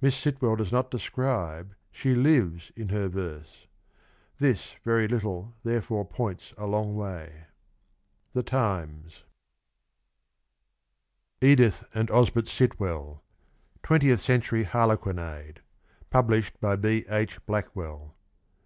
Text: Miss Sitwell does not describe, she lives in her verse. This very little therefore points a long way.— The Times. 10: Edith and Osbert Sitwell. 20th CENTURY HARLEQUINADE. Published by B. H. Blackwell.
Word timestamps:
Miss 0.00 0.16
Sitwell 0.16 0.56
does 0.56 0.72
not 0.72 0.90
describe, 0.90 1.74
she 1.92 2.14
lives 2.14 2.72
in 2.74 2.88
her 2.88 3.06
verse. 3.06 3.66
This 4.38 4.76
very 4.82 5.06
little 5.06 5.56
therefore 5.62 6.06
points 6.06 6.54
a 6.56 6.64
long 6.66 6.96
way.— 6.96 7.44
The 8.32 8.42
Times. 8.42 9.24
10: 11.42 11.50
Edith 11.50 11.84
and 11.94 12.08
Osbert 12.10 12.48
Sitwell. 12.48 13.22
20th 13.82 14.20
CENTURY 14.20 14.62
HARLEQUINADE. 14.64 15.60
Published 16.08 16.58
by 16.62 16.74
B. 16.74 17.04
H. 17.10 17.44
Blackwell. 17.44 18.14